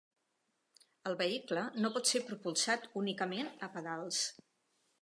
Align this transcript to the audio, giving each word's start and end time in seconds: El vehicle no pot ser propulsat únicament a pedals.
El 1.09 1.17
vehicle 1.19 1.65
no 1.85 1.91
pot 1.99 2.11
ser 2.15 2.23
propulsat 2.31 2.89
únicament 3.03 3.55
a 3.69 3.73
pedals. 3.79 4.27